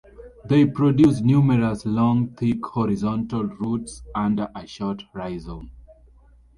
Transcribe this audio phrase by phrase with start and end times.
[0.45, 5.69] They produce numerous, long, thick, horizontal roots under a short rhizome.